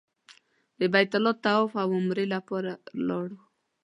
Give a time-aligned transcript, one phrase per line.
[0.79, 2.71] د بیت الله طواف او عمرې لپاره
[3.07, 3.39] لاړو.